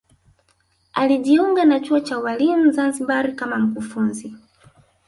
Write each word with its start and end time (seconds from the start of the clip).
alijiunga 0.93 1.65
na 1.65 1.79
chuo 1.79 1.99
cha 1.99 2.17
ualimu 2.19 2.71
zanzibar 2.71 3.35
kama 3.35 3.59
mkufunzi 3.59 4.35